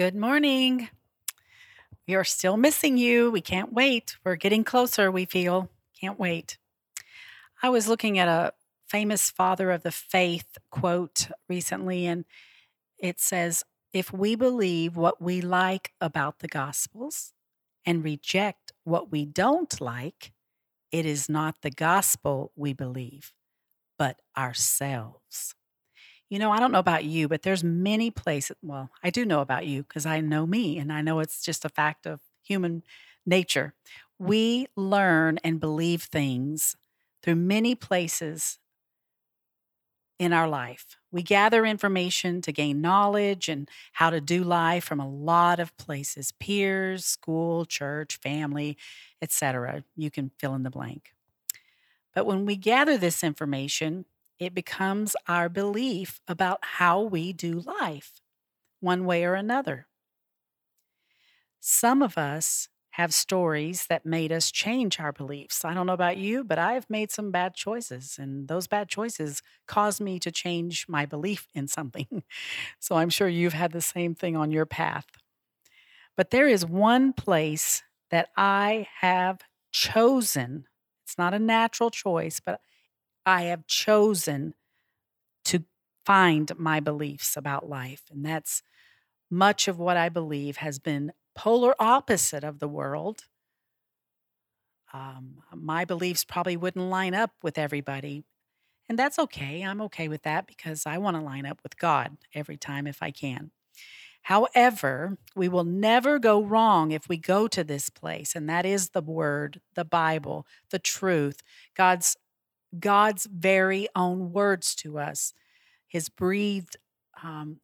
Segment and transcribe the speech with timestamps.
[0.00, 0.88] Good morning.
[2.08, 3.30] We are still missing you.
[3.30, 4.16] We can't wait.
[4.24, 5.68] We're getting closer, we feel.
[6.00, 6.56] Can't wait.
[7.62, 8.54] I was looking at a
[8.88, 12.24] famous father of the faith quote recently, and
[12.98, 17.34] it says, If we believe what we like about the Gospels
[17.84, 20.32] and reject what we don't like,
[20.90, 23.34] it is not the gospel we believe,
[23.98, 25.54] but ourselves.
[26.30, 28.56] You know, I don't know about you, but there's many places.
[28.62, 31.64] Well, I do know about you because I know me and I know it's just
[31.64, 32.84] a fact of human
[33.26, 33.74] nature.
[34.22, 34.26] Mm.
[34.28, 36.76] We learn and believe things
[37.22, 38.60] through many places
[40.20, 40.98] in our life.
[41.10, 45.76] We gather information to gain knowledge and how to do life from a lot of
[45.78, 48.76] places peers, school, church, family,
[49.22, 49.82] etc.
[49.96, 51.12] You can fill in the blank.
[52.14, 54.04] But when we gather this information,
[54.40, 58.20] it becomes our belief about how we do life,
[58.80, 59.88] one way or another.
[61.60, 65.64] Some of us have stories that made us change our beliefs.
[65.64, 69.42] I don't know about you, but I've made some bad choices, and those bad choices
[69.68, 72.24] caused me to change my belief in something.
[72.80, 75.06] so I'm sure you've had the same thing on your path.
[76.16, 79.40] But there is one place that I have
[79.72, 80.66] chosen.
[81.04, 82.60] It's not a natural choice, but
[83.30, 84.54] I have chosen
[85.44, 85.64] to
[86.04, 88.02] find my beliefs about life.
[88.10, 88.62] And that's
[89.30, 93.22] much of what I believe has been polar opposite of the world.
[94.92, 98.24] Um, my beliefs probably wouldn't line up with everybody.
[98.88, 99.62] And that's okay.
[99.62, 103.00] I'm okay with that because I want to line up with God every time if
[103.00, 103.52] I can.
[104.22, 108.90] However, we will never go wrong if we go to this place, and that is
[108.90, 111.40] the Word, the Bible, the truth,
[111.74, 112.16] God's
[112.78, 115.32] God's very own words to us.
[115.88, 116.76] His breathed,
[117.22, 117.58] um,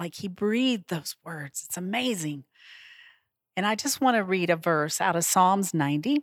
[0.00, 1.64] like He breathed those words.
[1.66, 2.44] It's amazing.
[3.56, 6.22] And I just want to read a verse out of Psalms 90.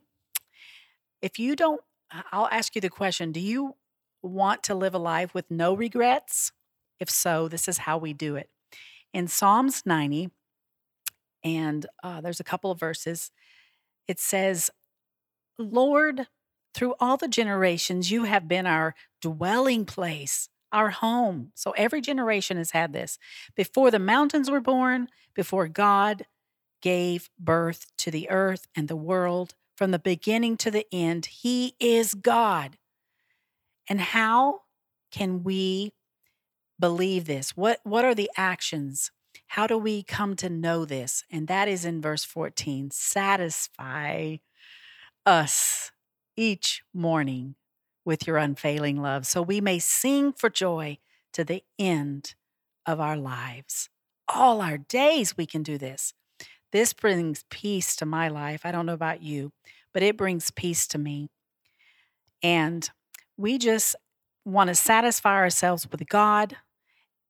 [1.21, 1.81] If you don't,
[2.31, 3.75] I'll ask you the question Do you
[4.21, 6.51] want to live a life with no regrets?
[6.99, 8.49] If so, this is how we do it.
[9.13, 10.29] In Psalms 90,
[11.43, 13.31] and uh, there's a couple of verses,
[14.07, 14.69] it says,
[15.57, 16.27] Lord,
[16.73, 21.51] through all the generations, you have been our dwelling place, our home.
[21.55, 23.17] So every generation has had this.
[23.55, 26.25] Before the mountains were born, before God
[26.81, 31.73] gave birth to the earth and the world, from the beginning to the end, He
[31.79, 32.77] is God.
[33.87, 34.61] And how
[35.11, 35.93] can we
[36.79, 37.55] believe this?
[37.55, 39.11] What, what are the actions?
[39.47, 41.23] How do we come to know this?
[41.31, 44.37] And that is in verse 14 satisfy
[45.25, 45.91] us
[46.39, 47.55] each morning
[48.05, 50.97] with your unfailing love, so we may sing for joy
[51.33, 52.33] to the end
[52.85, 53.89] of our lives.
[54.33, 56.13] All our days we can do this.
[56.71, 58.61] This brings peace to my life.
[58.63, 59.51] I don't know about you,
[59.93, 61.29] but it brings peace to me.
[62.41, 62.89] And
[63.35, 63.97] we just
[64.45, 66.55] want to satisfy ourselves with God,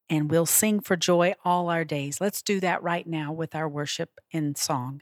[0.07, 2.21] and we'll sing for joy all our days.
[2.21, 5.01] Let's do that right now with our worship in song.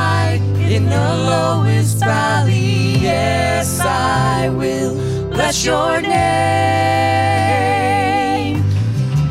[0.71, 2.95] in the lowest valley.
[2.97, 4.95] Yes, I will
[5.29, 6.13] bless your name.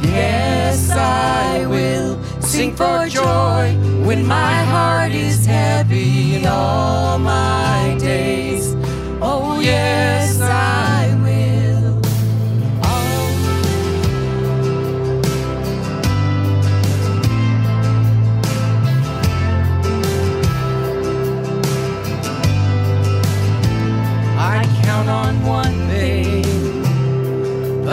[0.03, 8.77] Yes, I will sing for joy when my heart is heavy in all my days.
[9.23, 10.90] Oh, yes, I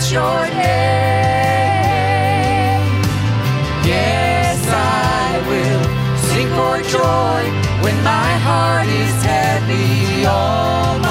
[0.00, 0.80] Bless your name.
[3.84, 5.84] Yes, I will
[6.28, 7.42] sing for joy
[7.82, 11.09] when my heart is heavy all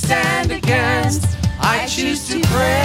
[0.00, 1.26] stand against.
[1.60, 2.79] I choose to praise,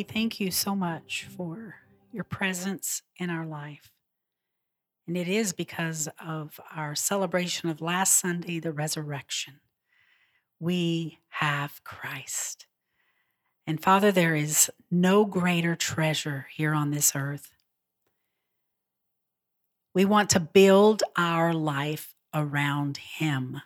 [0.00, 1.74] we thank you so much for
[2.10, 3.92] your presence in our life.
[5.06, 9.60] And it is because of our celebration of last Sunday, the resurrection.
[10.58, 12.66] We have Christ.
[13.66, 17.50] And Father, there is no greater treasure here on this earth.
[19.92, 23.60] We want to build our life around Him.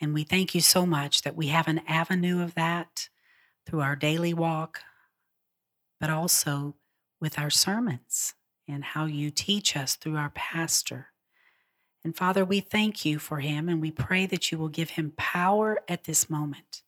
[0.00, 3.08] And we thank you so much that we have an avenue of that
[3.66, 4.82] through our daily walk,
[6.00, 6.74] but also
[7.20, 8.34] with our sermons
[8.68, 11.08] and how you teach us through our pastor.
[12.04, 15.12] And Father, we thank you for him and we pray that you will give him
[15.16, 16.82] power at this moment.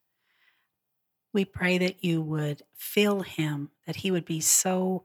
[1.33, 5.05] We pray that you would fill him, that he would be so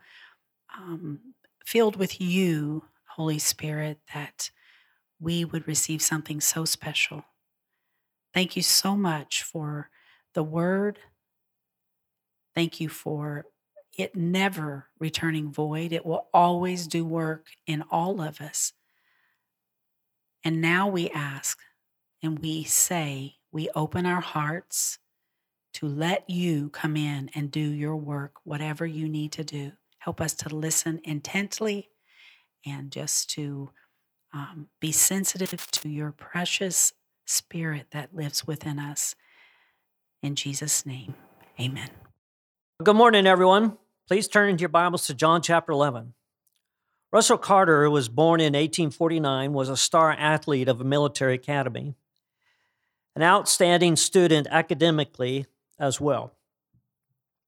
[0.77, 1.19] um,
[1.65, 4.51] filled with you, Holy Spirit, that
[5.19, 7.25] we would receive something so special.
[8.33, 9.89] Thank you so much for
[10.33, 10.99] the word.
[12.55, 13.45] Thank you for
[13.97, 15.91] it never returning void.
[15.93, 18.73] It will always do work in all of us.
[20.43, 21.59] And now we ask
[22.21, 24.99] and we say, we open our hearts
[25.75, 29.71] to let you come in and do your work, whatever you need to do.
[29.99, 31.89] Help us to listen intently
[32.65, 33.71] and just to
[34.33, 36.93] um, be sensitive to your precious
[37.25, 39.15] spirit that lives within us.
[40.21, 41.13] In Jesus' name,
[41.59, 41.89] amen.
[42.83, 43.77] Good morning, everyone.
[44.05, 46.13] Please turn into your Bibles to John chapter 11.
[47.13, 51.95] Russell Carter, who was born in 1849, was a star athlete of a military academy,
[53.15, 55.45] an outstanding student academically
[55.79, 56.33] as well.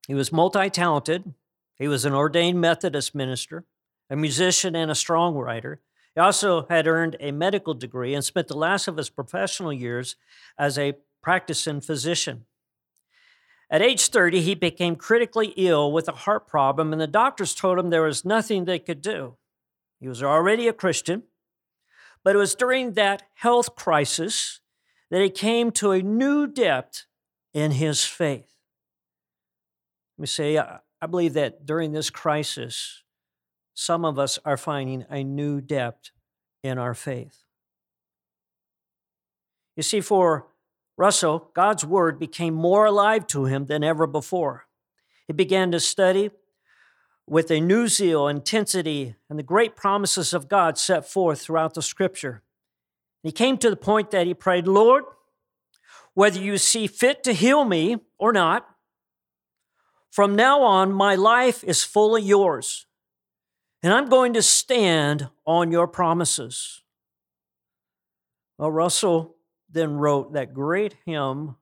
[0.07, 1.33] He was multi talented.
[1.75, 3.65] He was an ordained Methodist minister,
[4.09, 5.81] a musician, and a strong writer.
[6.13, 10.15] He also had earned a medical degree and spent the last of his professional years
[10.57, 12.45] as a practicing physician.
[13.69, 17.79] At age 30, he became critically ill with a heart problem, and the doctors told
[17.79, 19.38] him there was nothing they could do.
[20.00, 21.24] He was already a Christian,
[22.24, 24.60] but it was during that health crisis
[25.10, 27.05] that he came to a new depth
[27.53, 28.51] in his faith.
[30.17, 33.03] Let me say, I believe that during this crisis,
[33.74, 36.12] some of us are finding a new depth
[36.63, 37.43] in our faith.
[39.75, 40.48] You see, for
[40.97, 44.67] Russell, God's word became more alive to him than ever before.
[45.27, 46.31] He began to study
[47.27, 51.81] with a new zeal, intensity, and the great promises of God set forth throughout the
[51.81, 52.43] scripture.
[53.23, 55.03] He came to the point that he prayed, Lord,
[56.13, 58.69] whether you see fit to heal me or not,
[60.11, 62.85] from now on, my life is fully yours,
[63.83, 66.83] and I'm going to stand on your promises.
[68.57, 69.35] Well, Russell
[69.75, 71.58] then wrote that great hymn,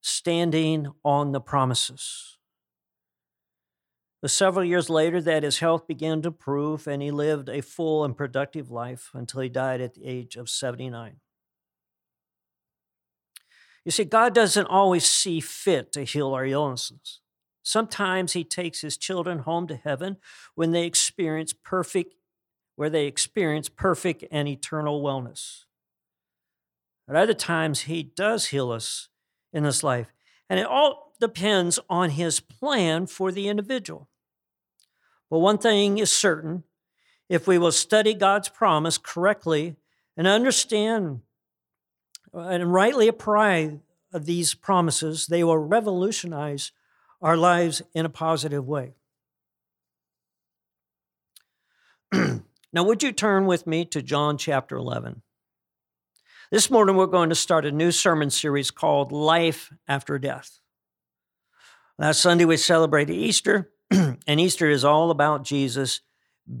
[0.00, 2.38] Standing on the Promises.
[4.20, 8.04] But several years later, that his health began to improve, and he lived a full
[8.04, 11.16] and productive life until he died at the age of 79.
[13.84, 17.20] You see, God doesn't always see fit to heal our illnesses.
[17.62, 20.18] Sometimes he takes his children home to heaven
[20.54, 22.14] when they experience perfect,
[22.76, 25.64] where they experience perfect and eternal wellness.
[27.08, 29.08] At other times, He does heal us
[29.52, 30.12] in this life.
[30.50, 34.08] And it all depends on His plan for the individual.
[35.30, 36.64] But one thing is certain
[37.28, 39.76] if we will study God's promise correctly
[40.16, 41.20] and understand
[42.34, 43.80] uh, and rightly apply
[44.12, 46.72] these promises, they will revolutionize
[47.20, 48.94] our lives in a positive way.
[52.72, 55.22] now, would you turn with me to John chapter 11?
[56.50, 60.60] This morning, we're going to start a new sermon series called Life After Death.
[61.98, 66.00] Last Sunday, we celebrated Easter, and Easter is all about Jesus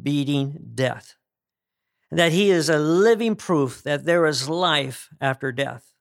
[0.02, 1.14] beating death.
[2.10, 5.94] That he is a living proof that there is life after death.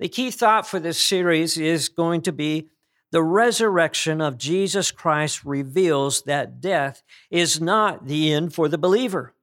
[0.00, 2.68] The key thought for this series is going to be
[3.12, 9.34] the resurrection of Jesus Christ reveals that death is not the end for the believer,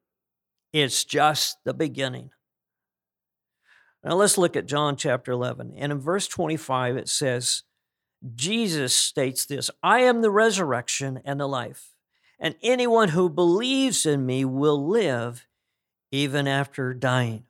[0.74, 2.32] it's just the beginning.
[4.04, 5.74] Now let's look at John chapter 11.
[5.76, 7.64] And in verse 25, it says,
[8.36, 11.96] Jesus states this I am the resurrection and the life,
[12.40, 15.48] and anyone who believes in me will live
[16.12, 17.44] even after dying.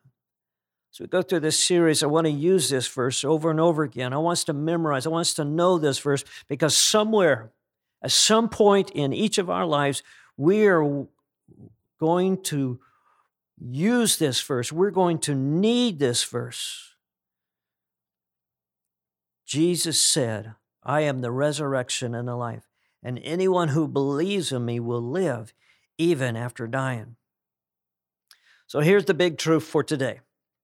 [0.92, 2.04] So we go through this series.
[2.04, 4.12] I want to use this verse over and over again.
[4.12, 7.52] I want us to memorize, I want us to know this verse because somewhere,
[8.04, 10.04] at some point in each of our lives,
[10.38, 11.06] we are
[12.00, 12.80] going to
[13.60, 14.72] use this verse.
[14.72, 16.94] We're going to need this verse.
[19.46, 22.70] Jesus said, I am the resurrection and the life,
[23.04, 25.54] and anyone who believes in me will live
[25.98, 27.16] even after dying.
[28.68, 30.20] So here's the big truth for today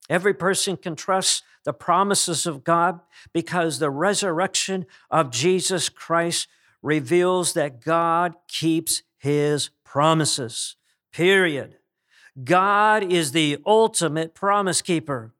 [0.09, 2.99] every person can trust the promises of God
[3.33, 6.47] because the resurrection of Jesus Christ
[6.83, 10.75] reveals that God keeps his promises,
[11.11, 11.77] period.
[12.43, 15.33] God is the ultimate promise keeper.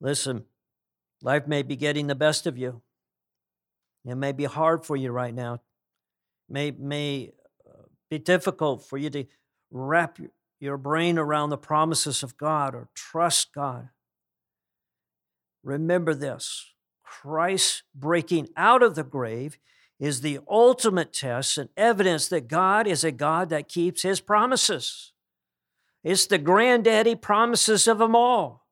[0.00, 0.44] Listen,
[1.20, 2.82] life may be getting the best of you.
[4.04, 5.54] It may be hard for you right now.
[5.54, 5.60] It
[6.48, 7.32] may may
[7.68, 9.24] uh, be difficult for you to
[9.70, 10.18] wrap
[10.60, 13.88] your brain around the promises of God or trust God.
[15.64, 16.72] Remember this
[17.04, 19.58] Christ breaking out of the grave
[20.00, 25.11] is the ultimate test and evidence that God is a God that keeps his promises.
[26.04, 28.66] It's the granddaddy promises of them all.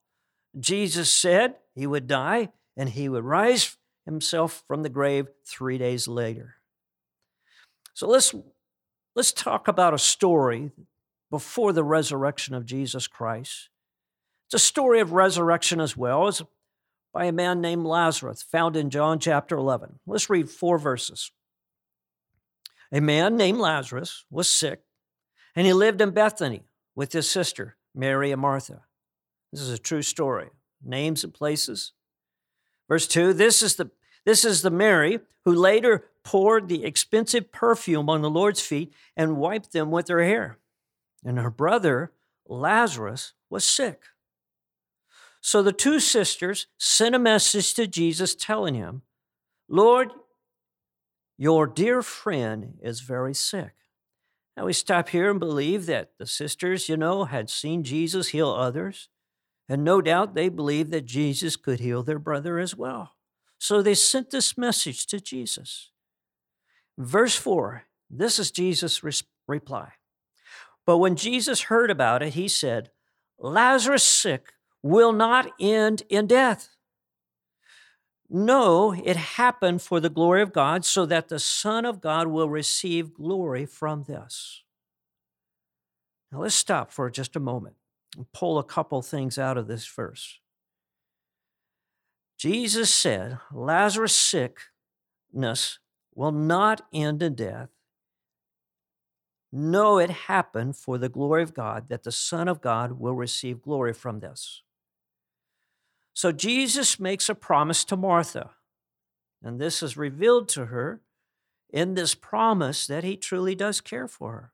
[0.59, 6.09] Jesus said he would die and he would rise himself from the grave three days
[6.09, 6.57] later.
[7.95, 8.35] So let's,
[9.15, 10.73] let's talk about a story
[11.31, 13.69] before the resurrection of Jesus Christ.
[14.47, 16.27] It's a story of resurrection as well.
[16.27, 16.43] It's
[17.13, 20.01] by a man named Lazarus, found in John chapter 11.
[20.07, 21.31] Let's read four verses.
[22.93, 24.81] A man named Lazarus was sick,
[25.55, 28.83] and he lived in Bethany with his sister, Mary and Martha.
[29.53, 30.51] This is a true story.
[30.83, 31.93] Names and places.
[32.89, 33.91] Verse 2 This is the
[34.25, 39.39] This is the Mary who later poured the expensive perfume on the Lord's feet and
[39.39, 40.59] wiped them with her hair.
[41.25, 42.13] And her brother,
[42.47, 44.03] Lazarus, was sick.
[45.41, 49.03] So the two sisters sent a message to Jesus telling him,
[49.69, 50.11] Lord,
[51.39, 53.73] your dear friend is very sick.
[54.61, 58.51] Now we stop here and believe that the sisters, you know, had seen Jesus heal
[58.51, 59.09] others.
[59.71, 63.13] And no doubt they believed that Jesus could heal their brother as well.
[63.57, 65.93] So they sent this message to Jesus.
[66.99, 69.03] Verse 4 this is Jesus'
[69.49, 69.93] reply.
[70.85, 72.91] But when Jesus heard about it, he said,
[73.39, 76.69] Lazarus' sick will not end in death.
[78.33, 82.49] No, it happened for the glory of God, so that the Son of God will
[82.49, 84.63] receive glory from this.
[86.31, 87.75] Now let's stop for just a moment
[88.17, 90.39] and pull a couple things out of this verse.
[92.39, 95.81] Jesus said, Lazarus' sickness
[96.15, 97.71] will not end in death.
[99.53, 103.63] No, it happened for the glory of God that the Son of God will receive
[103.63, 104.63] glory from this.
[106.13, 108.51] So Jesus makes a promise to Martha,
[109.43, 111.01] and this is revealed to her
[111.73, 114.53] in this promise that he truly does care for her.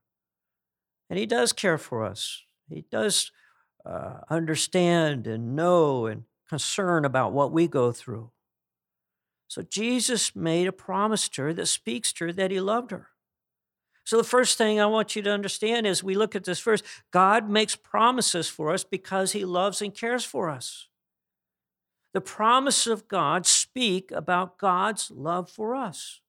[1.09, 2.43] And he does care for us.
[2.69, 3.31] He does
[3.85, 8.31] uh, understand and know and concern about what we go through.
[9.49, 13.09] So Jesus made a promise to her that speaks to her that he loved her.
[14.05, 16.83] So the first thing I want you to understand is we look at this verse
[17.11, 20.89] God makes promises for us because he loves and cares for us.
[22.17, 26.23] The promises of God speak about God's love for us.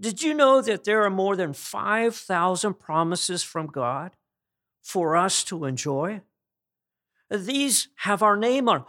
[0.00, 4.16] Did you know that there are more than 5,000 promises from God
[4.82, 6.22] for us to enjoy?
[7.30, 8.84] These have our name on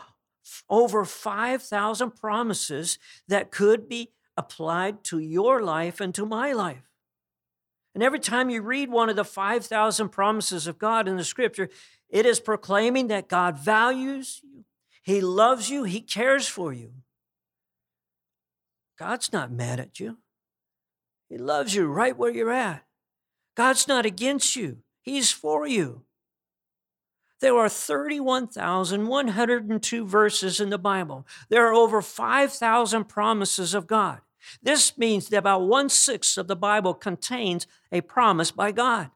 [0.71, 6.89] over 5,000 promises that could be applied to your life and to my life.
[7.93, 11.69] And every time you read one of the 5,000 promises of God in the scripture,
[12.09, 14.65] it is proclaiming that God values you,
[15.05, 16.91] He loves you, He cares for you.
[18.97, 20.17] God's not mad at you,
[21.29, 22.83] He loves you right where you're at.
[23.55, 26.01] God's not against you, He's for you.
[27.39, 31.27] There are 31,102 verses in the Bible.
[31.49, 34.21] There are over 5,000 promises of God.
[34.63, 39.11] This means that about one sixth of the Bible contains a promise by God.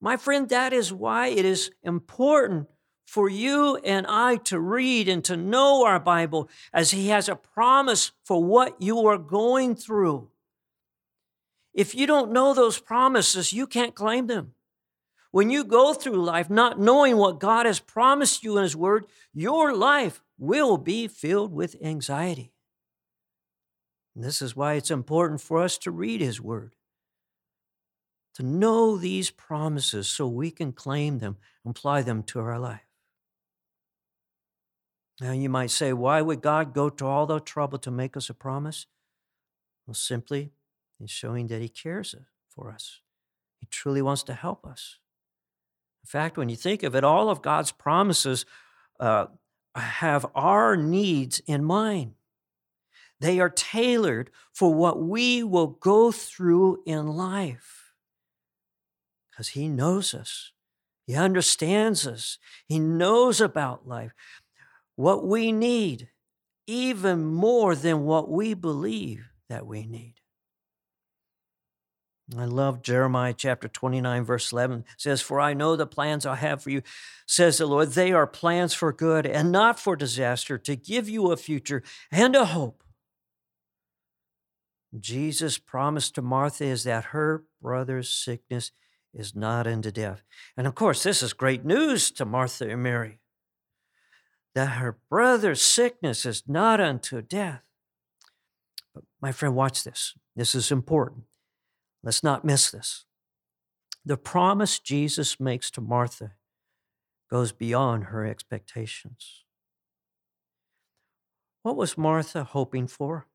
[0.00, 2.68] My friend, that is why it is important
[3.06, 7.36] for you and I to read and to know our Bible as He has a
[7.36, 10.28] promise for what you are going through.
[11.72, 14.52] If you don't know those promises, you can't claim them.
[15.30, 19.06] When you go through life not knowing what God has promised you in His Word,
[19.32, 22.52] your life will be filled with anxiety.
[24.14, 26.74] And this is why it's important for us to read His Word,
[28.34, 32.85] to know these promises so we can claim them, apply them to our life.
[35.20, 38.28] Now, you might say, why would God go to all the trouble to make us
[38.28, 38.86] a promise?
[39.86, 40.52] Well, simply,
[40.98, 42.14] He's showing that He cares
[42.48, 43.00] for us.
[43.60, 44.98] He truly wants to help us.
[46.04, 48.44] In fact, when you think of it, all of God's promises
[49.00, 49.26] uh,
[49.74, 52.12] have our needs in mind.
[53.18, 57.92] They are tailored for what we will go through in life.
[59.30, 60.52] Because He knows us,
[61.06, 64.12] He understands us, He knows about life,
[64.96, 66.08] what we need,
[66.66, 70.14] even more than what we believe that we need.
[72.36, 74.80] I love Jeremiah chapter 29, verse 11.
[74.80, 76.82] It says, For I know the plans I have for you,
[77.24, 77.90] says the Lord.
[77.90, 82.34] They are plans for good and not for disaster, to give you a future and
[82.34, 82.82] a hope.
[84.98, 88.72] Jesus' promise to Martha is that her brother's sickness
[89.14, 90.24] is not unto death.
[90.56, 93.20] And of course, this is great news to Martha and Mary
[94.56, 97.60] that her brother's sickness is not unto death.
[98.94, 100.14] But my friend, watch this.
[100.34, 101.24] This is important.
[102.02, 103.04] Let's not miss this.
[104.02, 106.32] The promise Jesus makes to Martha
[107.30, 109.44] goes beyond her expectations.
[111.62, 113.26] What was Martha hoping for?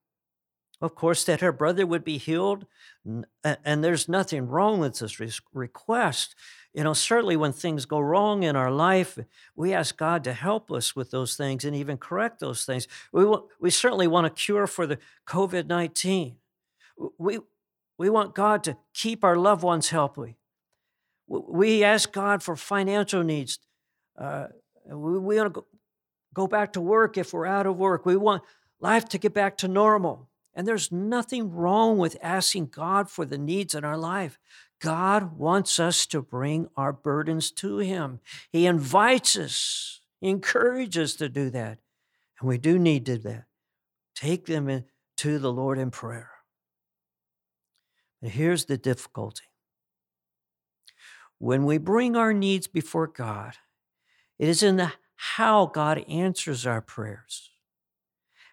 [0.82, 2.66] Of course, that her brother would be healed.
[3.06, 6.36] And there's nothing wrong with this request.
[6.74, 9.20] You know, certainly when things go wrong in our life,
[9.56, 12.88] we ask God to help us with those things and even correct those things.
[13.12, 16.38] We, want, we certainly want a cure for the COVID 19.
[17.20, 17.40] We,
[17.98, 20.38] we want God to keep our loved ones healthy.
[21.28, 23.60] We ask God for financial needs.
[24.18, 24.48] Uh,
[24.86, 25.68] we, we want to go,
[26.34, 28.06] go back to work if we're out of work.
[28.06, 28.42] We want
[28.80, 30.31] life to get back to normal.
[30.54, 34.38] And there's nothing wrong with asking God for the needs in our life.
[34.80, 38.20] God wants us to bring our burdens to Him.
[38.52, 41.80] He invites us, He encourages us to do that.
[42.40, 43.46] And we do need to do that.
[44.16, 44.84] Take them
[45.18, 46.32] to the Lord in prayer.
[48.22, 49.44] But here's the difficulty
[51.38, 53.54] when we bring our needs before God,
[54.38, 57.50] it is in the how God answers our prayers,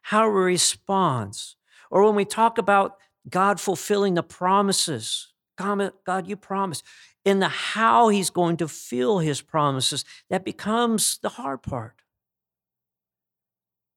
[0.02, 1.56] how He responds,
[1.90, 2.96] or when we talk about
[3.28, 5.32] God fulfilling the promises.
[5.56, 6.84] God, you promised.
[7.24, 12.02] In the how He's going to fill His promises, that becomes the hard part.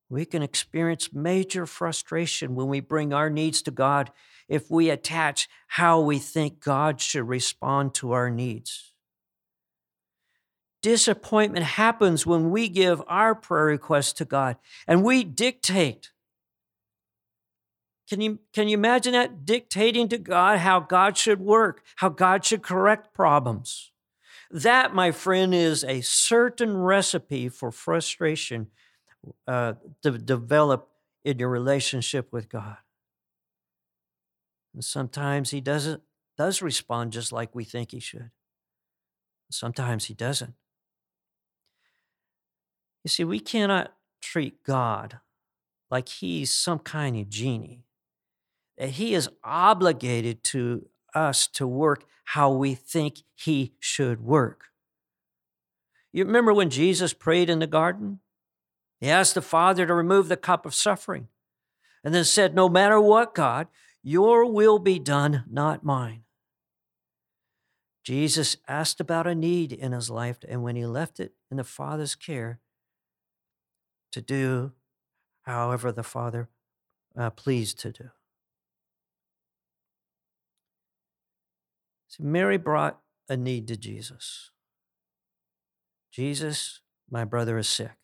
[0.10, 4.12] We can experience major frustration when we bring our needs to God
[4.50, 8.92] if we attach how we think God should respond to our needs.
[10.82, 16.12] Disappointment happens when we give our prayer requests to God and we dictate.
[18.12, 19.46] Can you, can you imagine that?
[19.46, 23.94] Dictating to God how God should work, how God should correct problems.
[24.52, 28.68] That, my friend, is a certain recipe for frustration
[29.48, 30.90] uh, to develop
[31.24, 32.76] in your relationship with God.
[34.74, 36.02] And sometimes he doesn't
[36.38, 38.32] does respond just like we think he should.
[39.50, 40.56] Sometimes he doesn't.
[43.06, 45.22] You see, we cannot treat God
[45.90, 47.86] like he's some kind of genie.
[48.90, 54.66] He is obligated to us to work how we think he should work.
[56.14, 58.20] You remember when Jesus prayed in the garden?
[59.00, 61.28] He asked the Father to remove the cup of suffering
[62.04, 63.68] and then said, No matter what, God,
[64.04, 66.24] your will be done, not mine.
[68.04, 71.64] Jesus asked about a need in his life, and when he left it in the
[71.64, 72.60] Father's care,
[74.12, 74.72] to do
[75.44, 76.50] however the Father
[77.16, 78.10] uh, pleased to do.
[82.12, 84.52] See, Mary brought a need to Jesus.
[86.12, 87.96] Jesus, my brother is sick.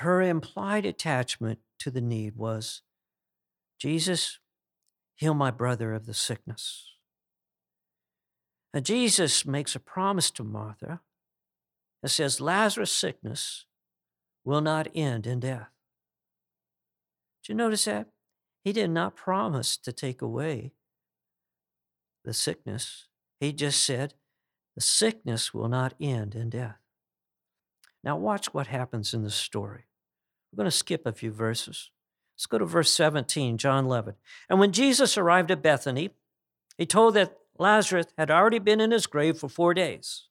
[0.00, 2.82] Her implied attachment to the need was
[3.78, 4.40] Jesus,
[5.14, 6.86] heal my brother of the sickness.
[8.74, 11.00] And Jesus makes a promise to Martha
[12.02, 13.66] that says Lazarus' sickness
[14.44, 15.68] will not end in death.
[17.42, 18.08] Did you notice that?
[18.64, 20.72] He did not promise to take away
[22.24, 23.08] the sickness.
[23.40, 24.14] He just said,
[24.74, 26.78] the sickness will not end in death.
[28.02, 29.86] Now, watch what happens in the story.
[30.50, 31.90] We're going to skip a few verses.
[32.34, 34.14] Let's go to verse 17, John 11.
[34.48, 36.10] And when Jesus arrived at Bethany,
[36.78, 40.28] he told that Lazarus had already been in his grave for four days.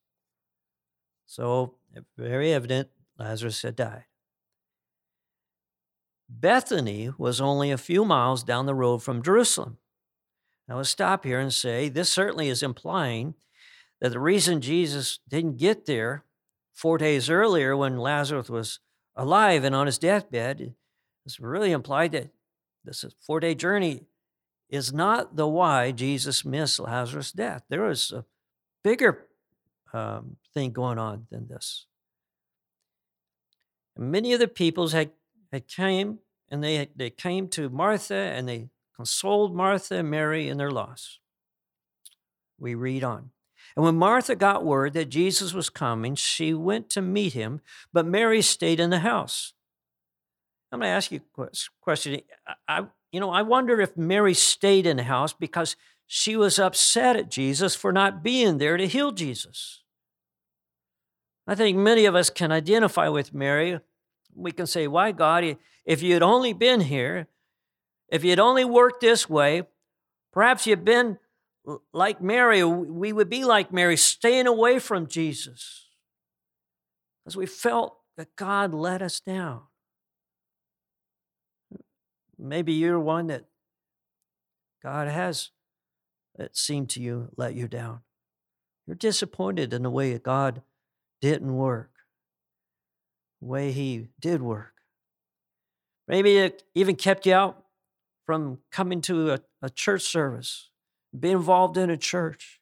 [1.27, 1.75] So,
[2.17, 4.05] very evident, Lazarus had died.
[6.27, 9.77] Bethany was only a few miles down the road from Jerusalem.
[10.69, 13.33] Now, let's stop here and say this certainly is implying
[13.99, 16.23] that the reason Jesus didn't get there
[16.73, 18.79] four days earlier when Lazarus was
[19.15, 20.75] alive and on his deathbed
[21.25, 22.29] it's really implied that
[22.85, 24.05] this four day journey
[24.69, 27.63] is not the why Jesus missed Lazarus' death.
[27.69, 28.25] There was a
[28.83, 29.27] bigger
[29.91, 31.87] um, thing going on than this.
[33.97, 35.11] many of the peoples had,
[35.51, 38.69] had came and they, they came to Martha and they
[38.99, 41.19] consoled Martha and Mary in their loss.
[42.59, 43.29] We read on.
[43.73, 47.61] And when Martha got word that Jesus was coming, she went to meet him,
[47.93, 49.53] but Mary stayed in the house.
[50.69, 51.47] I'm going to ask you a
[51.79, 52.19] question.
[52.67, 57.15] I, you know, I wonder if Mary stayed in the house because she was upset
[57.15, 59.81] at Jesus for not being there to heal Jesus.
[61.47, 63.79] I think many of us can identify with Mary.
[64.35, 67.29] We can say, Why, God, if you had only been here,
[68.11, 69.63] if you'd only worked this way,
[70.31, 71.17] perhaps you'd been
[71.93, 75.87] like Mary, we would be like Mary, staying away from Jesus
[77.23, 79.61] because we felt that God let us down.
[82.37, 83.45] Maybe you're one that
[84.81, 85.51] God has,
[86.37, 87.99] it seemed to you, let you down.
[88.87, 90.63] You're disappointed in the way that God
[91.21, 91.91] didn't work,
[93.41, 94.73] the way He did work.
[96.07, 97.65] Maybe it even kept you out
[98.29, 100.69] from coming to a, a church service,
[101.19, 102.61] be involved in a church,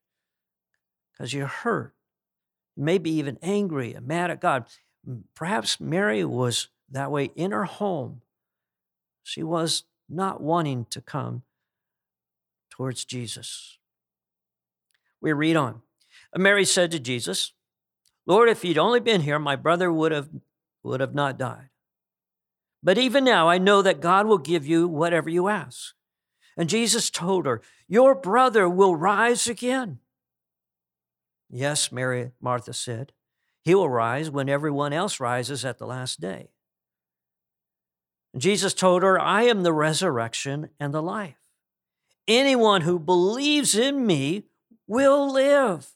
[1.11, 1.93] because you're hurt,
[2.77, 4.63] maybe even angry and mad at God.
[5.35, 8.21] Perhaps Mary was that way in her home
[9.23, 11.41] she was not wanting to come
[12.69, 13.77] towards Jesus.
[15.19, 15.81] We read on.
[16.33, 17.51] Mary said to Jesus,
[18.25, 20.29] Lord, if you'd only been here, my brother would have,
[20.83, 21.67] would have not died.
[22.87, 25.93] But even now, I know that God will give you whatever you ask.
[26.55, 29.99] And Jesus told her, Your brother will rise again.
[31.49, 33.11] Yes, Mary, Martha said,
[33.61, 36.47] He will rise when everyone else rises at the last day.
[38.31, 41.41] And Jesus told her, I am the resurrection and the life.
[42.25, 44.43] Anyone who believes in me
[44.87, 45.89] will live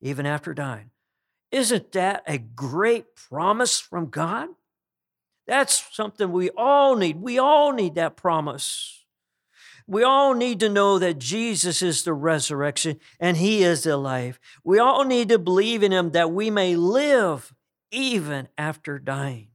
[0.00, 0.90] even after dying.
[1.52, 4.48] Isn't that a great promise from God?
[5.46, 7.20] That's something we all need.
[7.20, 9.04] We all need that promise.
[9.86, 14.38] We all need to know that Jesus is the resurrection and He is the life.
[14.64, 17.52] We all need to believe in Him that we may live
[17.90, 19.48] even after dying.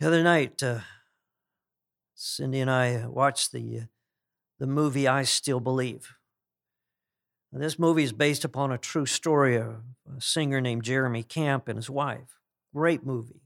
[0.00, 0.80] The other night, uh,
[2.14, 3.82] Cindy and I watched the, uh,
[4.58, 6.17] the movie I Still Believe.
[7.52, 9.76] This movie is based upon a true story of
[10.16, 12.38] a singer named Jeremy Camp and his wife.
[12.74, 13.42] Great movie.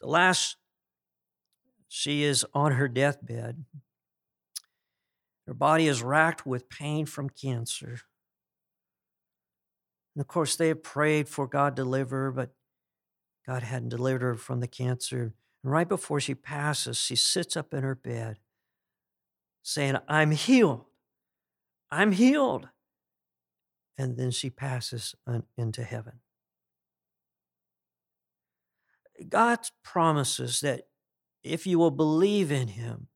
[0.00, 0.56] The last,
[1.88, 3.64] she is on her deathbed.
[5.46, 8.00] Her body is racked with pain from cancer.
[10.14, 12.50] And of course, they have prayed for God to deliver but
[13.46, 15.34] God hadn't delivered her from the cancer.
[15.62, 18.38] And right before she passes, she sits up in her bed
[19.62, 20.84] saying, I'm healed.
[21.90, 22.68] I'm healed.
[23.98, 25.14] And then she passes
[25.56, 26.20] into heaven.
[29.28, 30.88] God promises that
[31.42, 33.08] if you will believe in Him,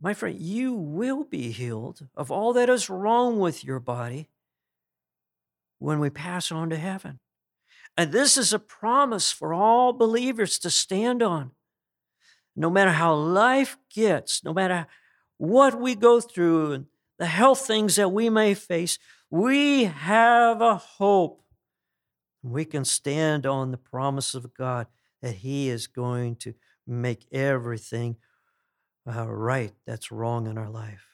[0.00, 4.28] my friend, you will be healed of all that is wrong with your body
[5.78, 7.20] when we pass on to heaven.
[7.96, 11.52] And this is a promise for all believers to stand on.
[12.54, 14.86] No matter how life gets, no matter
[15.38, 16.86] what we go through and
[17.18, 18.98] the health things that we may face,
[19.30, 21.42] we have a hope.
[22.42, 24.86] We can stand on the promise of God
[25.22, 26.54] that He is going to
[26.86, 28.16] make everything
[29.06, 31.06] uh, right that's wrong in our life.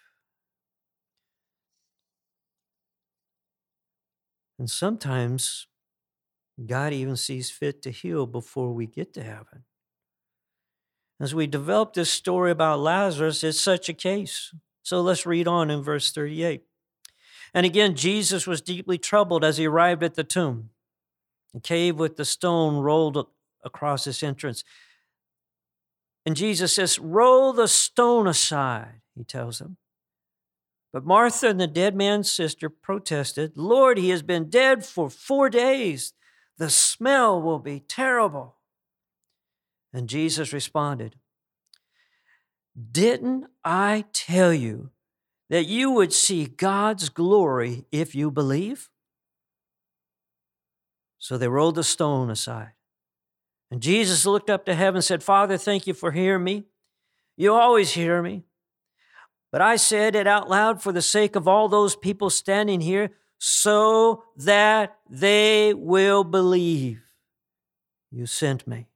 [4.59, 5.67] And sometimes
[6.65, 9.65] God even sees fit to heal before we get to heaven.
[11.21, 14.55] As we develop this story about Lazarus, it's such a case.
[14.83, 16.63] So let's read on in verse 38.
[17.55, 20.71] And again, Jesus was deeply troubled as he arrived at the tomb.
[21.55, 23.27] The cave with the stone rolled
[23.63, 24.65] across its entrance.
[26.25, 29.77] And Jesus says, Roll the stone aside, he tells them.
[30.93, 35.49] But Martha and the dead man's sister protested, Lord, he has been dead for four
[35.49, 36.13] days.
[36.59, 38.57] The smell will be terrible.
[39.93, 41.17] And Jesus responded,
[42.91, 44.91] Didn't I tell you
[45.51, 48.89] that you would see God's glory if you believe?
[51.19, 52.73] So they rolled the stone aside.
[53.71, 56.65] And Jesus looked up to heaven and said, Father, thank you for hearing me.
[57.37, 58.45] You always hear me.
[59.51, 63.11] But I said it out loud for the sake of all those people standing here
[63.39, 67.03] so that they will believe
[68.11, 68.89] you sent me.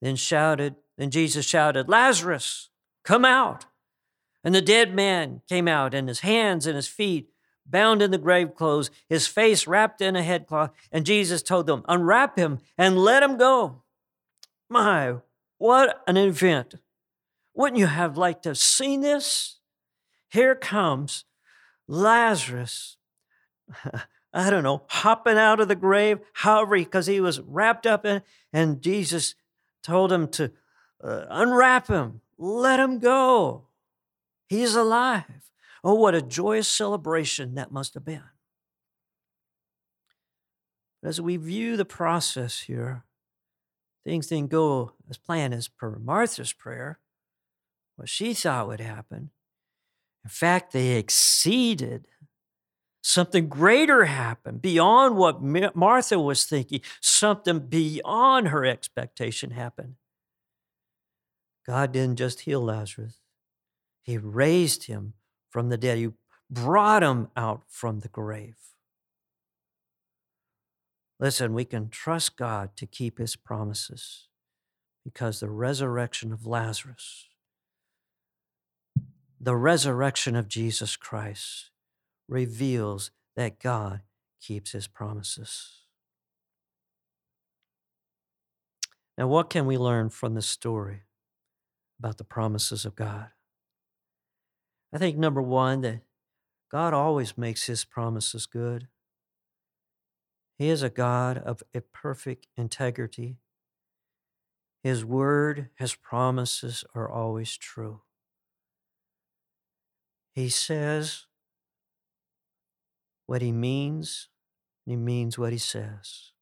[0.00, 2.68] Then shouted, then Jesus shouted, Lazarus,
[3.02, 3.66] come out.
[4.44, 7.28] And the dead man came out, and his hands and his feet
[7.66, 10.70] bound in the grave clothes, his face wrapped in a headcloth.
[10.92, 13.82] And Jesus told them, Unwrap him and let him go.
[14.70, 15.16] My,
[15.58, 16.76] what an event.
[17.52, 19.58] Wouldn't you have liked to have seen this?
[20.30, 21.24] Here comes
[21.88, 22.96] Lazarus,
[24.32, 28.22] I don't know, hopping out of the grave, however, because he was wrapped up in,
[28.52, 29.34] and Jesus
[29.82, 30.52] told him to
[31.02, 33.66] uh, unwrap him, let him go.
[34.48, 35.24] He's alive.
[35.84, 38.22] Oh, what a joyous celebration that must have been.
[41.02, 43.04] As we view the process here,
[44.04, 47.00] things didn't go as planned as per Martha's prayer,
[47.96, 49.30] what she thought would happen.
[50.24, 52.06] In fact, they exceeded.
[53.02, 56.80] Something greater happened beyond what Martha was thinking.
[57.00, 59.96] Something beyond her expectation happened.
[61.66, 63.18] God didn't just heal Lazarus,
[64.02, 65.14] He raised him
[65.50, 65.98] from the dead.
[65.98, 66.10] He
[66.50, 68.56] brought him out from the grave.
[71.20, 74.28] Listen, we can trust God to keep His promises
[75.04, 77.28] because the resurrection of Lazarus
[79.42, 81.70] the resurrection of Jesus Christ
[82.28, 84.02] reveals that God
[84.40, 85.80] keeps his promises.
[89.18, 91.00] Now, what can we learn from this story
[92.02, 93.28] about the promises of God?
[94.92, 96.00] I think number one, that
[96.68, 98.88] God always makes his promises good.
[100.58, 103.36] He is a God of a perfect integrity.
[104.82, 108.00] His word, his promises are always true.
[110.34, 111.26] He says
[113.26, 114.28] what he means,
[114.84, 116.32] and he means what he says.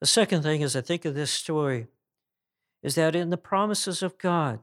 [0.00, 1.88] The second thing is, I think of this story
[2.82, 4.60] is that in the promises of God,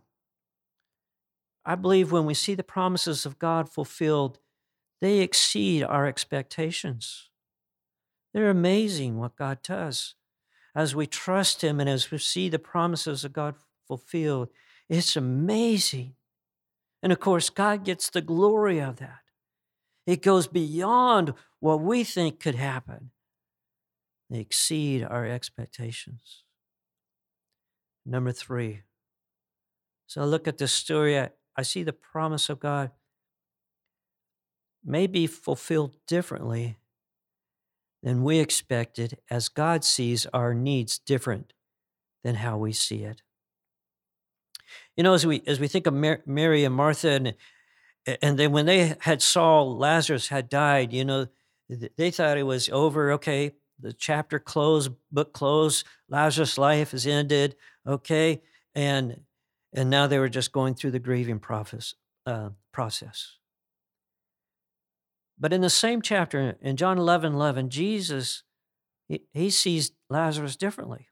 [1.66, 4.40] I believe when we see the promises of God fulfilled,
[5.02, 7.30] they exceed our expectations.
[8.34, 10.16] They're amazing what God does.
[10.76, 13.56] As we trust Him and as we see the promises of God
[13.88, 14.50] fulfilled,
[14.88, 16.16] it's amazing.
[17.02, 19.22] And of course, God gets the glory of that.
[20.06, 23.12] It goes beyond what we think could happen,
[24.30, 26.44] they exceed our expectations.
[28.10, 28.82] Number three.
[30.08, 32.90] So I look at this story, I, I see the promise of God
[34.84, 36.78] may be fulfilled differently
[38.02, 41.54] than we expected as God sees our needs different
[42.24, 43.22] than how we see it.
[44.98, 47.36] You know, as we as we think of Mary and Martha, and
[48.24, 51.28] and then when they had saw Lazarus had died, you know,
[51.98, 53.12] they thought it was over.
[53.14, 55.86] Okay, the chapter closed, book closed.
[56.10, 57.56] Lazarus' life is ended.
[57.90, 58.42] Okay,
[58.76, 59.22] and
[59.74, 61.96] and now they were just going through the grieving process.
[62.26, 63.38] Uh, process.
[65.40, 68.44] But in the same chapter, in John 11 11, Jesus,
[69.08, 71.08] he, he sees Lazarus differently.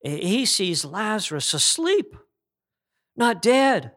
[0.00, 2.14] He sees Lazarus asleep,
[3.16, 3.92] not dead.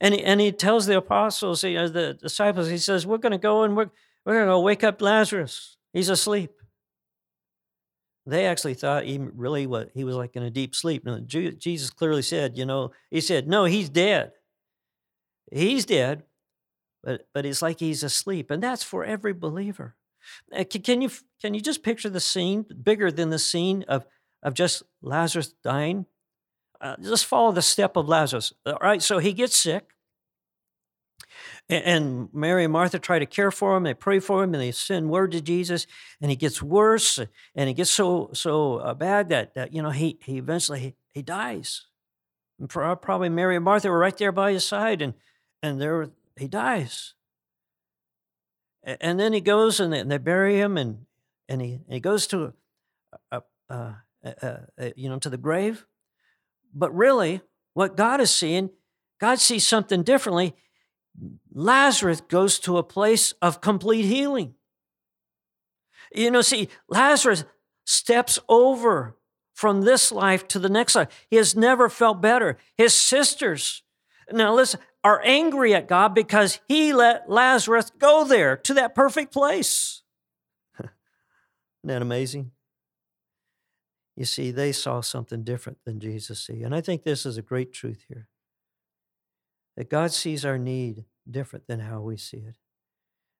[0.00, 3.32] And he, and he tells the apostles, you know, the disciples, he says, We're going
[3.32, 3.90] to go and we're,
[4.24, 5.76] we're going to wake up Lazarus.
[5.92, 6.52] He's asleep.
[8.24, 11.04] They actually thought he really what he was like in a deep sleep.
[11.04, 14.32] No, Jesus clearly said, you know, he said, No, he's dead.
[15.50, 16.22] He's dead,
[17.02, 19.96] but but it's like he's asleep, and that's for every believer.
[20.56, 21.10] Uh, can you
[21.40, 24.06] can you just picture the scene bigger than the scene of
[24.42, 26.06] of just Lazarus dying?
[26.80, 28.52] Uh, just follow the step of Lazarus.
[28.66, 29.90] All right, so he gets sick,
[31.68, 33.84] and Mary and Martha try to care for him.
[33.84, 35.86] They pray for him, and they send word to Jesus,
[36.20, 37.18] and he gets worse,
[37.54, 40.94] and he gets so so uh, bad that that you know he he eventually he,
[41.12, 41.86] he dies.
[42.58, 45.14] And probably Mary and Martha were right there by his side, and
[45.62, 47.14] and there he dies.
[48.84, 51.06] And then he goes and they, bury him, and
[51.48, 52.52] and he, he goes to,
[53.30, 55.86] a, a, a, you know, to the grave.
[56.74, 57.42] But really,
[57.74, 58.70] what God is seeing,
[59.20, 60.56] God sees something differently.
[61.52, 64.54] Lazarus goes to a place of complete healing.
[66.14, 67.44] You know, see, Lazarus
[67.84, 69.16] steps over
[69.54, 71.08] from this life to the next life.
[71.30, 72.58] He has never felt better.
[72.76, 73.82] His sisters,
[74.30, 79.32] now listen, are angry at God because he let Lazarus go there to that perfect
[79.32, 80.02] place.
[80.78, 80.90] Isn't
[81.84, 82.52] that amazing?
[84.16, 86.62] You see, they saw something different than Jesus see.
[86.62, 88.28] And I think this is a great truth here.
[89.76, 92.56] That God sees our need different than how we see it.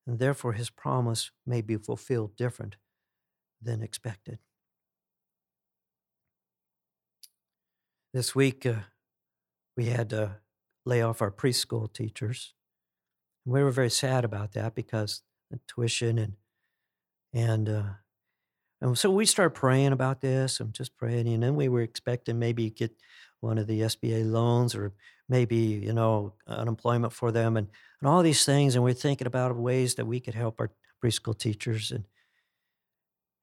[0.07, 2.77] And therefore his promise may be fulfilled different
[3.61, 4.39] than expected.
[8.13, 8.81] This week, uh,
[9.77, 10.37] we had to
[10.85, 12.55] lay off our preschool teachers.
[13.45, 15.23] And we were very sad about that because
[15.67, 16.35] tuition and
[17.33, 17.83] and uh,
[18.81, 22.39] and so we started praying about this and just praying, and then we were expecting
[22.39, 22.93] maybe get
[23.41, 24.93] one of the SBA loans or
[25.33, 27.69] maybe you know unemployment for them and
[28.01, 30.71] and all these things, and we're thinking about ways that we could help our
[31.03, 32.05] preschool teachers and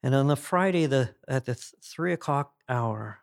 [0.03, 3.19] and on the Friday the at the th- three o'clock hour,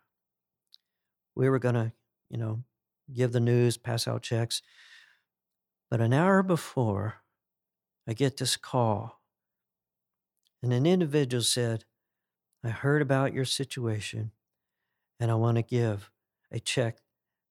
[1.37, 1.93] we were gonna
[2.29, 2.65] you know
[3.15, 4.61] give the news, pass out checks.
[5.89, 7.23] But an hour before,
[8.09, 9.21] I get this call,
[10.61, 11.85] and an individual said,
[12.65, 14.33] I heard about your situation,
[15.21, 16.11] and I want to give
[16.51, 16.99] a check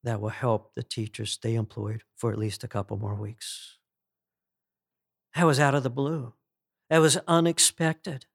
[0.05, 3.77] that will help the teachers stay employed for at least a couple more weeks.
[5.35, 6.33] That was out of the blue.
[6.89, 8.27] That was unexpected.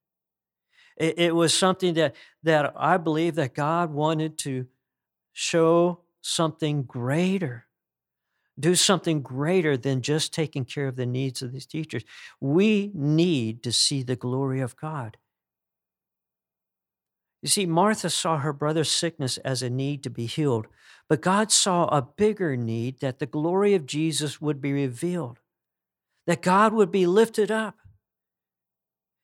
[0.97, 4.67] It, it was something that, that I believe that God wanted to
[5.33, 7.67] show something greater.
[8.59, 12.03] Do something greater than just taking care of the needs of these teachers.
[12.41, 15.17] We need to see the glory of God.
[17.43, 20.67] You see, Martha saw her brother's sickness as a need to be healed,
[21.09, 25.39] but God saw a bigger need that the glory of Jesus would be revealed,
[26.27, 27.77] that God would be lifted up.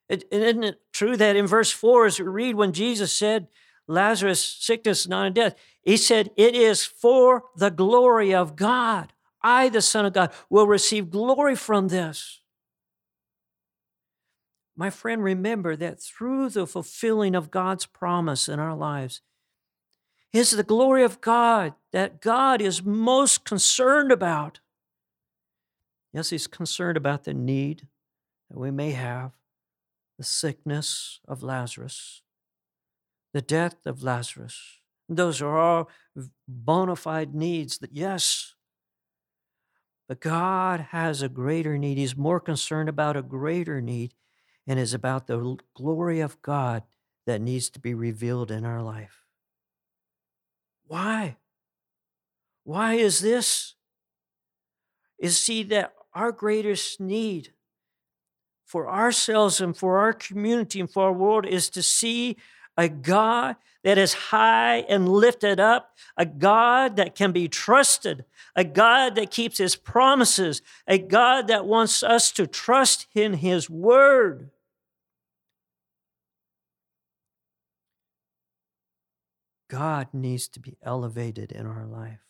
[0.08, 3.48] is isn't it true that in verse 4, as we read, when Jesus said,
[3.88, 5.54] Lazarus' sickness, not in death.
[5.82, 9.12] He said, It is for the glory of God.
[9.42, 12.40] I, the Son of God, will receive glory from this.
[14.76, 19.22] My friend, remember that through the fulfilling of God's promise in our lives,
[20.32, 24.60] is the glory of God that God is most concerned about.
[26.12, 27.88] Yes, He's concerned about the need
[28.50, 29.32] that we may have,
[30.18, 32.22] the sickness of Lazarus,
[33.32, 34.80] the death of Lazarus.
[35.08, 35.88] Those are all
[36.46, 38.54] bona fide needs that, yes,
[40.08, 41.98] but God has a greater need.
[41.98, 44.14] He's more concerned about a greater need
[44.66, 46.82] and is about the glory of God
[47.26, 49.24] that needs to be revealed in our life.
[50.86, 51.36] Why?
[52.64, 53.74] Why is this?
[55.18, 57.52] Is see that our greatest need
[58.64, 62.36] for ourselves and for our community and for our world is to see
[62.76, 68.24] a God that is high and lifted up, a God that can be trusted,
[68.56, 73.70] a God that keeps his promises, a God that wants us to trust in his
[73.70, 74.50] word.
[79.68, 82.20] God needs to be elevated in our life.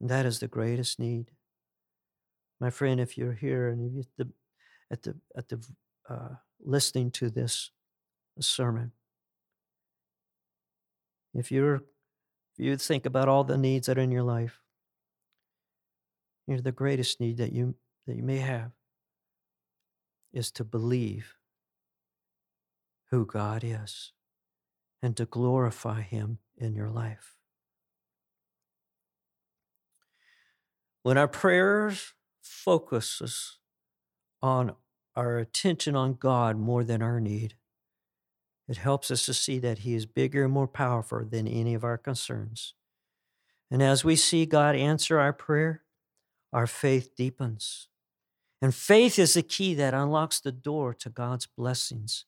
[0.00, 1.30] And that is the greatest need.
[2.60, 4.28] My friend, if you're here and you're at the,
[4.90, 5.66] at the, at the
[6.08, 7.70] uh, listening to this
[8.40, 8.92] sermon,
[11.34, 11.82] if you're
[12.58, 14.60] if you think about all the needs that are in your life,
[16.46, 17.74] you know, the greatest need that you
[18.06, 18.70] that you may have
[20.32, 21.34] is to believe
[23.10, 24.12] who God is
[25.02, 27.36] and to glorify Him in your life.
[31.02, 33.58] When our prayers focuses
[34.42, 34.74] on
[35.14, 37.54] our attention on God more than our need,
[38.68, 41.84] it helps us to see that He is bigger and more powerful than any of
[41.84, 42.74] our concerns.
[43.70, 45.82] And as we see God answer our prayer,
[46.52, 47.88] our faith deepens.
[48.62, 52.24] And faith is the key that unlocks the door to God's blessings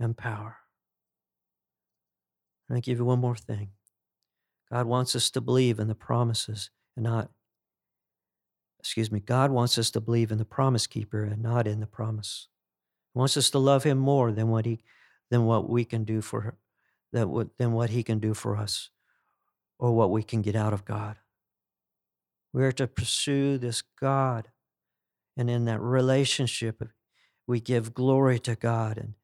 [0.00, 0.58] and power.
[2.68, 3.70] And I give you one more thing
[4.70, 7.30] God wants us to believe in the promises and not,
[8.80, 11.86] excuse me, God wants us to believe in the promise keeper and not in the
[11.86, 12.48] promise.
[13.14, 14.80] He wants us to love him more than what he
[15.30, 16.56] than what we can do for
[17.12, 18.90] that than what he can do for us
[19.78, 21.16] or what we can get out of God.
[22.52, 24.48] We are to pursue this God.
[25.36, 26.82] And in that relationship,
[27.46, 29.14] we give glory to God, and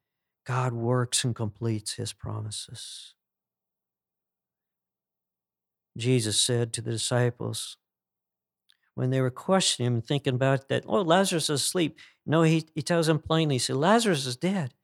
[0.46, 3.14] God works and completes his promises.
[5.96, 7.76] Jesus said to the disciples
[8.94, 11.98] when they were questioning him, thinking about that, oh, Lazarus is asleep.
[12.26, 14.74] No, he, he tells them plainly, he said, Lazarus is dead.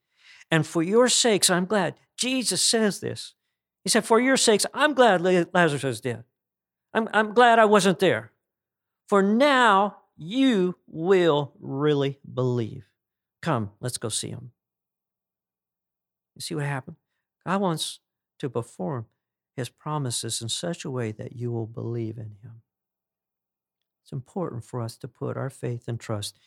[0.50, 1.94] And for your sakes, I'm glad.
[2.16, 3.34] Jesus says this.
[3.84, 6.24] He said, For your sakes, I'm glad Lazarus is dead.
[6.92, 8.32] I'm, I'm glad I wasn't there.
[9.08, 12.84] For now you will really believe.
[13.42, 14.50] Come, let's go see him.
[16.34, 16.96] You see what happened?
[17.46, 18.00] God wants
[18.40, 19.06] to perform
[19.60, 22.62] his promises in such a way that you will believe in him.
[24.02, 26.38] It's important for us to put our faith and trust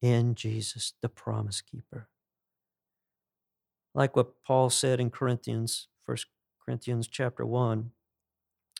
[0.00, 2.08] in Jesus, the promise keeper.
[3.94, 6.16] Like what Paul said in Corinthians, 1
[6.64, 7.92] Corinthians chapter 1,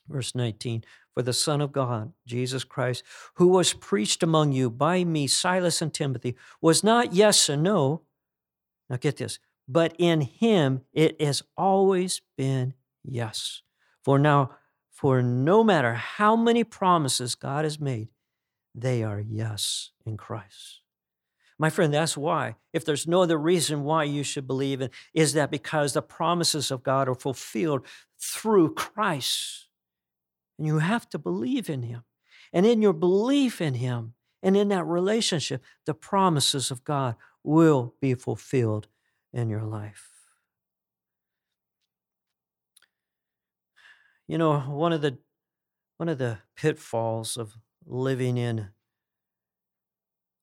[0.09, 0.85] verse 19,
[1.15, 5.83] for the Son of God, Jesus Christ, who was preached among you by me, Silas
[5.83, 8.03] and Timothy, was not yes and no.
[8.89, 9.39] Now get this,
[9.69, 12.75] but in him it has always been
[13.05, 13.63] yes.
[14.03, 14.51] For now,
[14.91, 18.09] for no matter how many promises God has made,
[18.75, 20.81] they are yes in Christ.
[21.59, 22.57] My friend, that's why.
[22.73, 26.71] If there's no other reason why you should believe it, is that because the promises
[26.71, 27.87] of God are fulfilled
[28.19, 29.69] through Christ.
[30.59, 32.03] And you have to believe in Him.
[32.53, 37.95] And in your belief in Him and in that relationship, the promises of God will
[38.01, 38.89] be fulfilled
[39.33, 40.12] in your life.
[44.29, 45.19] You know, one of the
[45.97, 47.55] one of the pitfalls of
[47.87, 48.69] living in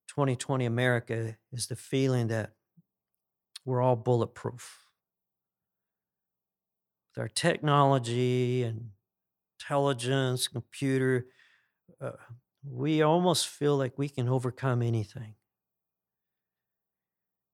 [0.08, 2.52] 2020 America is the feeling that
[3.64, 4.86] we're all bulletproof.
[7.10, 8.90] With our technology and
[9.58, 11.26] intelligence, computer,
[12.00, 12.12] uh,
[12.64, 15.34] we almost feel like we can overcome anything.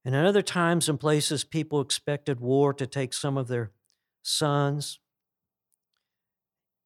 [0.04, 3.72] And at other times and places, people expected war to take some of their
[4.22, 5.00] sons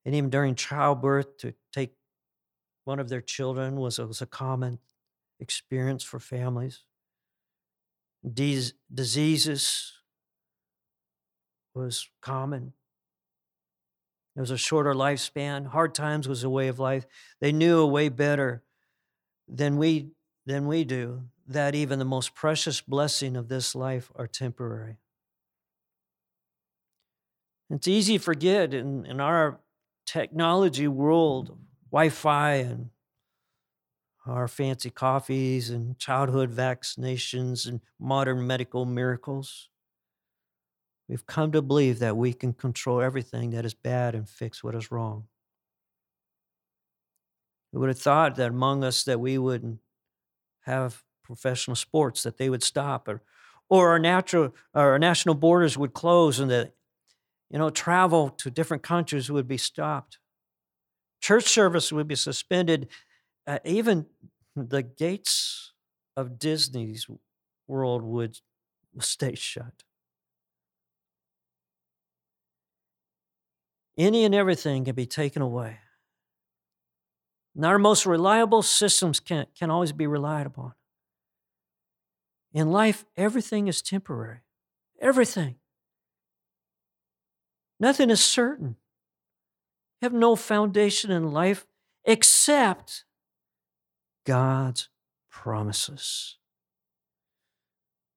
[0.04, 1.94] and even during childbirth to take
[2.84, 4.78] one of their children was, was a common
[5.38, 6.84] experience for families.
[8.22, 9.92] These diseases
[11.74, 12.72] was common.
[14.34, 15.66] There was a shorter lifespan.
[15.66, 17.06] Hard times was a way of life.
[17.40, 18.62] They knew a way better
[19.48, 20.10] than we
[20.46, 24.96] than we do that even the most precious blessing of this life are temporary.
[27.68, 29.60] It's easy to forget in, in our
[30.06, 31.58] technology world,
[31.90, 32.90] Wi Fi and
[34.26, 39.68] our fancy coffees and childhood vaccinations and modern medical miracles.
[41.08, 44.74] We've come to believe that we can control everything that is bad and fix what
[44.76, 45.26] is wrong.
[47.72, 49.78] We would have thought that among us that we would
[50.60, 53.22] have professional sports that they would stop or
[53.68, 56.74] or our natural our national borders would close and that
[57.50, 60.18] you know travel to different countries would be stopped
[61.20, 62.88] church service would be suspended
[63.46, 64.06] uh, even
[64.56, 65.72] the gates
[66.16, 67.06] of Disney's
[67.66, 68.38] world would
[69.00, 69.84] stay shut.
[73.96, 75.78] Any and everything can be taken away.
[77.54, 80.72] And our most reliable systems can, can always be relied upon.
[82.52, 84.40] In life, everything is temporary.
[85.00, 85.59] Everything.
[87.80, 88.76] Nothing is certain.
[90.00, 91.66] You have no foundation in life
[92.04, 93.04] except
[94.26, 94.88] God's
[95.30, 96.36] promises.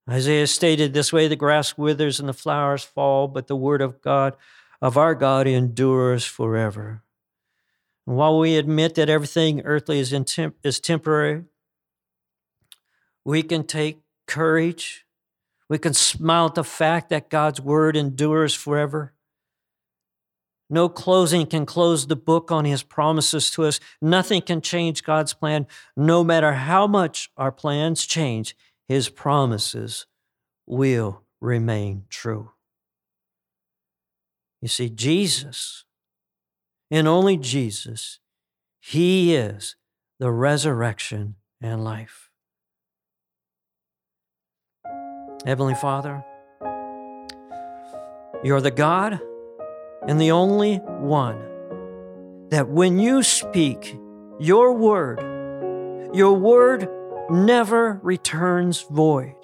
[0.09, 4.01] Isaiah stated this way the grass withers and the flowers fall, but the word of
[4.01, 4.35] God,
[4.81, 7.03] of our God, endures forever.
[8.05, 11.45] And while we admit that everything earthly is, temp- is temporary,
[13.23, 15.05] we can take courage.
[15.69, 19.12] We can smile at the fact that God's word endures forever.
[20.73, 23.79] No closing can close the book on his promises to us.
[24.01, 25.67] Nothing can change God's plan.
[25.95, 28.57] No matter how much our plans change,
[28.87, 30.07] his promises
[30.65, 32.53] will remain true.
[34.63, 35.85] You see, Jesus,
[36.89, 38.19] and only Jesus,
[38.79, 39.75] he is
[40.17, 42.31] the resurrection and life.
[45.45, 46.25] Heavenly Father,
[48.43, 49.21] you're the God
[50.07, 51.41] and the only one
[52.49, 53.97] that when you speak
[54.39, 55.19] your word,
[56.13, 56.89] your word
[57.29, 59.35] never returns void.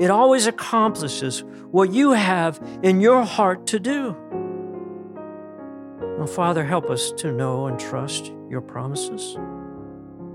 [0.00, 4.16] It always accomplishes what you have in your heart to do.
[6.18, 9.36] Now, Father, help us to know and trust your promises.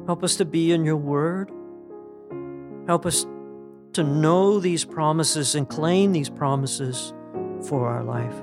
[0.05, 1.49] Help us to be in your word.
[2.87, 3.25] Help us
[3.93, 7.13] to know these promises and claim these promises
[7.61, 8.35] for our life.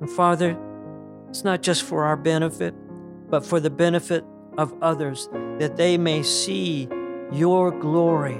[0.00, 0.58] And Father,
[1.28, 2.74] it's not just for our benefit,
[3.30, 4.24] but for the benefit
[4.56, 5.28] of others,
[5.58, 6.88] that they may see
[7.32, 8.38] your glory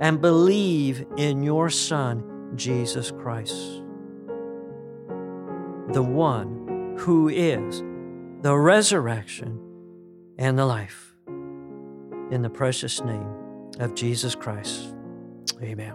[0.00, 3.82] and believe in your Son, Jesus Christ,
[5.92, 7.82] the one who is
[8.42, 9.58] the resurrection
[10.38, 11.14] and the life.
[12.30, 13.28] In the precious name
[13.80, 14.94] of Jesus Christ.
[15.62, 15.94] Amen.